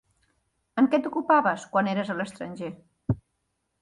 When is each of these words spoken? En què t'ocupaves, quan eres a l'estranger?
En 0.81 0.87
què 0.93 0.99
t'ocupaves, 1.03 1.67
quan 1.75 1.91
eres 1.93 2.09
a 2.15 2.19
l'estranger? 2.23 2.73